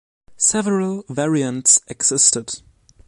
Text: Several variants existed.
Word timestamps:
Several 0.35 1.03
variants 1.09 1.79
existed. 1.85 2.61